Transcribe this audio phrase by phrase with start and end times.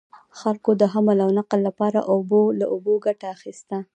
[0.39, 1.99] خلکو د حمل او نقل لپاره
[2.59, 3.77] له اوبو ګټه اخیسته.